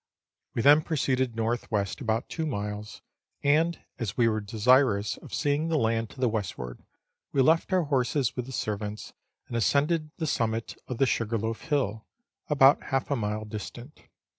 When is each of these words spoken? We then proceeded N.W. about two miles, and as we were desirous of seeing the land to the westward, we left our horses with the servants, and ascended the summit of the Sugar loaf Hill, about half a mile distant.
We 0.55 0.63
then 0.63 0.81
proceeded 0.81 1.39
N.W. 1.39 1.85
about 1.99 2.27
two 2.27 2.47
miles, 2.47 3.03
and 3.43 3.79
as 3.99 4.17
we 4.17 4.27
were 4.27 4.41
desirous 4.41 5.17
of 5.17 5.31
seeing 5.31 5.67
the 5.67 5.77
land 5.77 6.09
to 6.09 6.19
the 6.19 6.27
westward, 6.27 6.81
we 7.31 7.43
left 7.43 7.71
our 7.71 7.83
horses 7.83 8.35
with 8.35 8.47
the 8.47 8.51
servants, 8.51 9.13
and 9.47 9.55
ascended 9.55 10.09
the 10.17 10.25
summit 10.25 10.75
of 10.87 10.97
the 10.97 11.05
Sugar 11.05 11.37
loaf 11.37 11.61
Hill, 11.61 12.07
about 12.47 12.85
half 12.85 13.11
a 13.11 13.15
mile 13.15 13.45
distant. 13.45 14.07